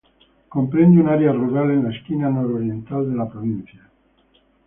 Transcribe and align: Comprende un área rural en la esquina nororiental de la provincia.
Comprende 0.55 0.99
un 1.01 1.07
área 1.15 1.31
rural 1.41 1.67
en 1.69 1.83
la 1.83 1.91
esquina 1.95 2.27
nororiental 2.31 3.07
de 3.07 3.15
la 3.15 3.29
provincia. 3.29 3.87